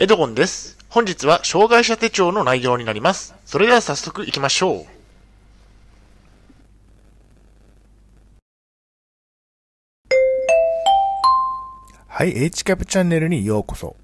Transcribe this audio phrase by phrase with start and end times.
[0.00, 0.78] エドゴンです。
[0.90, 3.34] 本日は障害者手帳の内容になります。
[3.44, 4.86] それでは早速行きましょう。
[12.06, 13.96] はい、H キャプチャンネルにようこそ。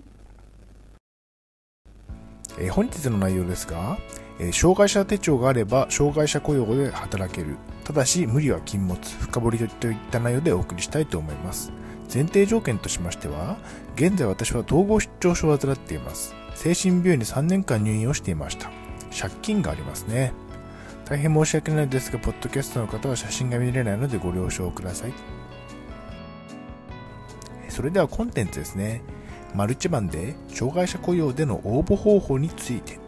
[2.58, 3.96] えー本日の内容ですが、
[4.40, 7.54] えー障害者手帳があれば障害者雇用で働ける。
[7.84, 11.70] ただし無理は禁物、深掘りといった内容でお送りしたいと思います。
[12.12, 13.56] 前提条件としましては、
[13.96, 16.34] 現在私は統合失調症を患っています。
[16.54, 18.70] 精神病院に3年間入院をしていました。
[19.18, 20.32] 借金がありますね。
[21.04, 25.12] 大変申し訳ないですが、ポッドキャストの方は写真が見れないのでご了承ください。
[27.68, 29.02] それではコンテンツですね。
[29.54, 32.98] 丸1番で障害者雇用での応募方法について。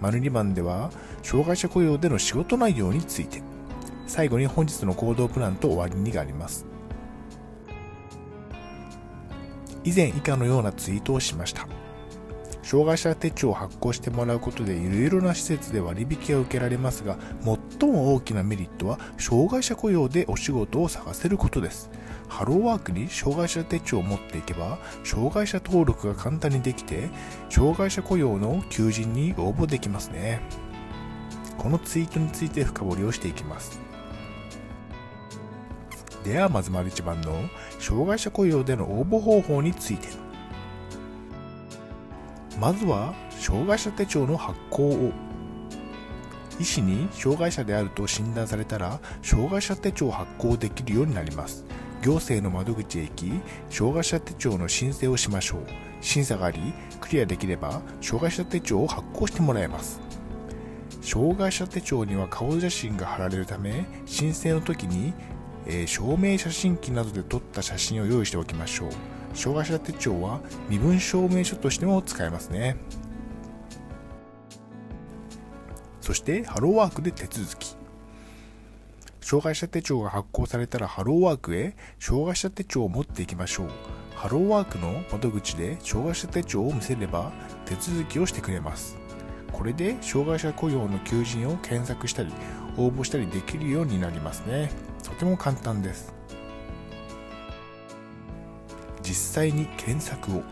[0.00, 0.90] 丸2番では
[1.22, 3.42] 障害者雇用での仕事内容について。
[4.06, 6.66] 最後に本日の行動プランと終わりにがあります。
[9.86, 11.66] 以前以下のようなツイートをしました。
[12.64, 17.16] 障害者手帳を発行してもらうことでいろいろな施設で割引が受けられますが、
[17.80, 21.88] 最も大きなメリットは障害者雇用でお仕事を探せることです。
[22.26, 27.08] ハローワークに障害者手帳を持っていけば、障害者登録が簡単にできて、
[27.48, 30.40] 障害者雇用の求人に応募できますね。
[31.56, 33.85] このツイートについて深掘りをしていきます。
[36.26, 40.08] ではまず丸一番の障害者雇用での応募方法について。
[42.58, 45.12] まずは障害者手帳の発行を。
[46.58, 51.64] 医師に障害者であると診断されたら障害者手帳を発行できるようになります。
[52.02, 53.32] 行政の窓口へ行き
[53.70, 55.60] 障害者手帳の申請をしましょう。
[56.00, 60.00] 審査がありクリアできれば障害者手帳を発行してもらえます。
[61.02, 65.14] 障害者手帳には顔写真が貼られるため申請の時に、
[65.66, 68.90] えー証明写真機などで撮った写真を用意しておきましょう。
[69.34, 72.76] 障害者手帳は身分証明書としても使えますね。
[76.00, 77.76] そしてハローワークで手続き。
[79.20, 83.68] 障害者手帳が発行されたらハローワークへ障害者手帳を持っていきましょう。
[84.14, 87.32] ハローワークの窓口で障害者手帳を見せれば
[87.64, 88.96] 手続きをしてくれます。
[89.52, 92.32] これで障害者雇用の求人を検索したり
[92.76, 94.70] 応募したりできるようになりますね。
[95.06, 96.12] とても簡単です。
[99.02, 100.42] 実際に検索を。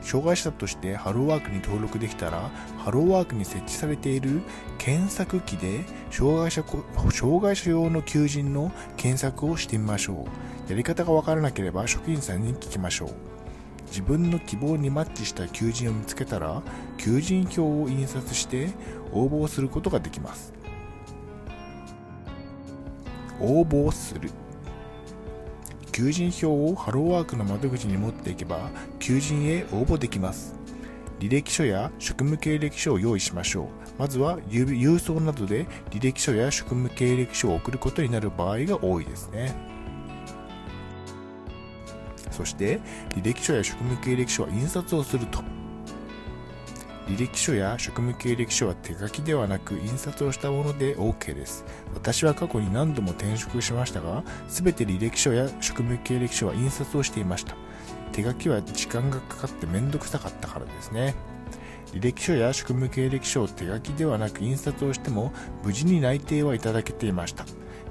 [0.00, 4.42] 障害者としてハローワークに登録できたらハローワークに設置されている
[4.76, 6.62] 検索機で障害者
[7.10, 10.26] 障害者用の求人の検索をしてみましょ
[10.68, 10.70] う。
[10.70, 13.10] やり方がわからなければ職員さんに聞きましょう。
[13.86, 16.62] 自分の希望にマッチした求人を見つけたら
[16.98, 18.70] 求人票を印刷して
[19.12, 20.52] 応募することができます。
[23.40, 24.30] 応募をする。
[25.92, 30.56] 求人票をハローワークの窓口に持っていけば求人へ応募できます。
[31.20, 33.66] 履歴書や職務経歴書を用意しましょう。
[33.98, 39.54] まずは郵郵送などで履歴書や職務経歴書を送ることになる場合が多いですね。
[42.32, 42.80] そして
[43.10, 45.44] 履歴書や職務経歴書は印刷をすると。
[47.06, 51.64] 履歴書や職務経歴書は手書きではなく印刷をしたもので OK です。
[51.92, 57.56] 私は過去に何度も転職しましたが全て履歴書や職務経歴書は印刷をしていました。
[58.12, 61.14] 手書きは時間がかかってめんどくさかったからですね。
[61.92, 65.32] 履歴書や職務経歴書を手書きではなく印刷をしても
[65.62, 67.44] 無事に内定はいただけていました。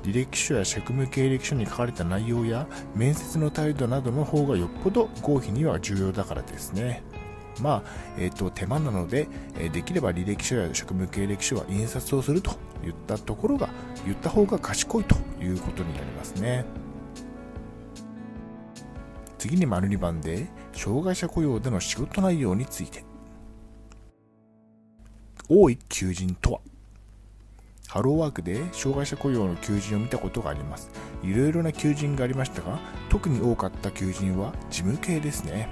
[0.04, 7.04] 履歴書や職務経歴書に書かれた内容や面接の態度などの方がよっぽど合否には重要だからですね。
[7.62, 9.28] まあ、えっ、と、手間なので、
[9.60, 13.70] えできれば履歴書や職務経歴書は印刷をすると言ったところが、
[14.06, 16.66] 言った方が賢いということになりますね。
[19.38, 23.04] 次に丸2番で、障害者雇用での仕事内容について。
[25.50, 26.60] 多い求人とは？
[27.90, 30.90] ハローワークで障害者雇用の求人を見たことがあります。
[31.22, 35.70] いろいろな求人がありましたが、特に多かった求人は事務系ですね。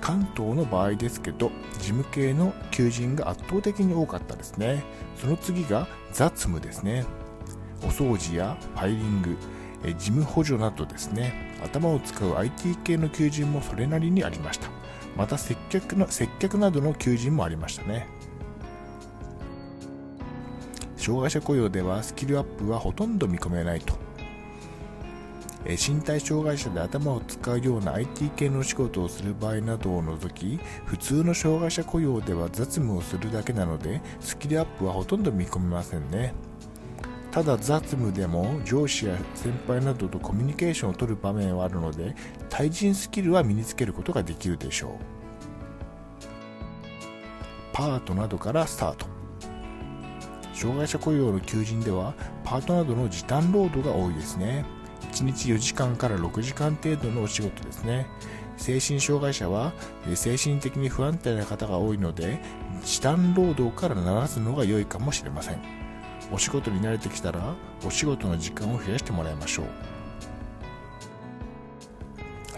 [0.00, 4.84] 関東の場合ですけど事務系の求人が圧倒的に多かったですね。
[5.16, 7.04] その次が雑務ですね。
[7.82, 9.36] お掃除やファイリング
[9.96, 11.50] 事務補助などですね。
[11.64, 14.68] 頭を使う IT 系の求人もそれなりにありました。
[15.16, 18.06] また接客の接客などの求人もありましたね。
[20.96, 23.94] 障害者雇用ではスキルアップはほとんど見込めないと。
[25.64, 36.32] え身体障害者で頭を使うような IT 系の仕事をする場合などを除き普通の障害者雇用では雑務をするだけなのでスキルアップはほとんど見込めませんね。
[37.30, 42.16] ただ雑務でも上司や先輩などとコミュニケーションを取る場面はあるので
[42.48, 45.20] 対人スキルは身につけることができるでしょう。
[47.72, 49.06] パートなどからスタート。
[50.52, 52.14] 障害者雇用の求人では
[52.44, 54.64] パートなどの時短労働が多いですね。
[55.12, 58.06] 1日4時間から6時間程度のお仕事ですね。
[58.56, 59.72] 精神障害者は
[60.14, 62.40] 精神的に不安定な方が多いので
[62.84, 65.58] 時短労働からならすのが良いかもしれません。
[66.32, 67.54] お仕事に慣れてきたら
[67.84, 69.66] お仕事の時間を増やしてもらいましょう。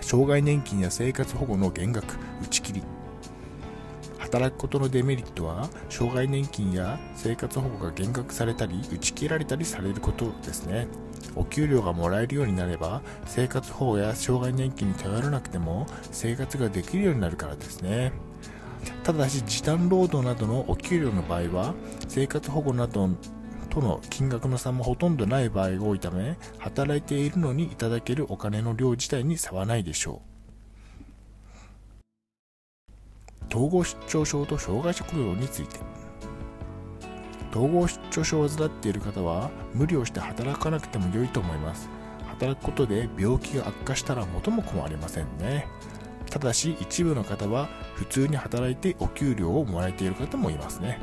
[0.04, 2.82] 障害年金や生活保護の減額打ち切り。
[4.32, 10.88] 働くことのデメリットは障害年金や生活保護が減額されたり打ち切られたりされることですね。
[11.37, 18.12] お給料がもらえるようになれば生活保護や障害年金に頼らなくても生活ができるようになるからですね。
[19.05, 21.75] ただし時短労働などのお給料の場合は
[22.08, 23.11] 生活保護など
[23.69, 30.31] との金額の差もほとんどない場合が多いため働いているのにいただけるお金の量自体に差はないでしょう。
[33.52, 35.78] 統合失調症と障害者雇用について。
[37.50, 41.90] 統合失調症を患っている方は無理をして働かなくても良いと思います。
[42.26, 45.69] 働くことで病気が悪化したら元も子もありませんね。
[46.31, 50.99] ただし一部の方は普通に働いてお給料をもらえている方もいますね。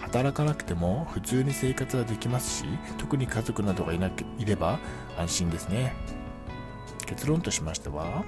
[0.00, 2.64] 働かなくても普通に生活はできますし
[2.98, 4.80] 特に家族などがいなけいれば
[5.16, 5.94] 安心ですね。
[7.06, 8.24] 結論としましては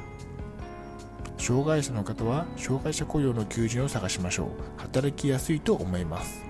[1.51, 4.49] 障害者の方は障害者雇用の求人を探しましょう。
[4.77, 6.45] 働きやすいと思います。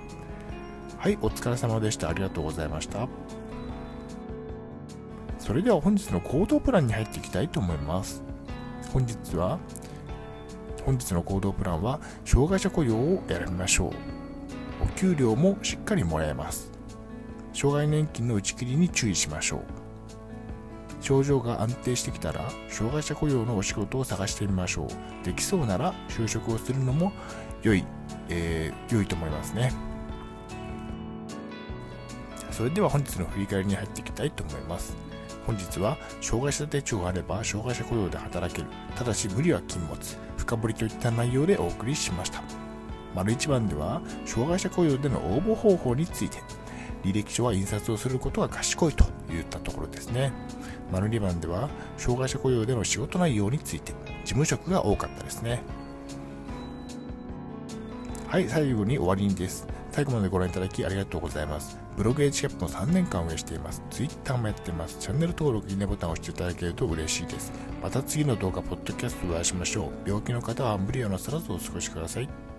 [0.98, 2.10] はいお疲れ様でした。
[2.10, 3.08] ありがとうございました。
[5.38, 8.22] それでは本日の行動プランに入っていきたいと思います。
[8.92, 9.58] 本日は
[10.84, 13.92] 本日の行動プランは障害者雇用を選びましょう。
[14.84, 16.70] お給料もしっかりもらえます。
[17.54, 19.79] 障害年金の打ち切りに注意しましょう。
[21.00, 25.24] 症状が安定してきたら障害者雇用のお仕事を探してみましょう。
[25.24, 27.12] できそうなら就職をするのも
[27.62, 27.84] 良い、
[28.28, 29.72] えー、良いと思いますね。
[32.50, 34.96] それでは本日の振り返りに入っていきたいと思います。
[35.46, 38.68] 本日は障害者手帳があれば障害者雇用で働ける。
[38.94, 39.98] ただし無理は禁物。
[40.36, 42.42] 深掘りといった内容でお送りしました。
[43.14, 46.38] 丸1番では障害者雇用での応募方法について。
[47.04, 50.32] 履歴書は印刷をすることが賢いといったところですね。
[50.90, 53.92] 丸2番では障害者雇用での仕事内容について
[54.24, 55.62] 事務職が多かったですね。
[58.28, 59.66] はい最後に終わりにです。
[59.90, 61.76] 最後までご覧いただきありがとうございます。
[61.96, 63.82] ブログエッジキャップも3年間運営しています。
[63.90, 64.98] Twitter もやってます。
[65.00, 67.52] チャンネル登録いいねボタンを押していただけると嬉しいです。
[67.82, 70.08] また次の動画ポッドキャストでお会いしましょう。
[70.08, 72.49] 病気の方は無理をなさらずお過ごしください。